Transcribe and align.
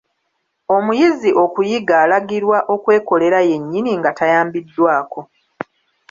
Omuyizi 0.75 1.29
okuyiga 1.43 1.93
alagirwa 2.03 2.57
okwekolera 2.73 3.39
yennyini 3.49 3.91
nga 3.99 4.11
tayambiddwako. 4.17 5.19